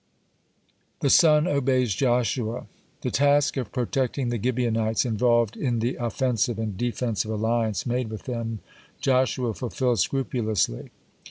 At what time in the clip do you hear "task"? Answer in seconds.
3.11-3.55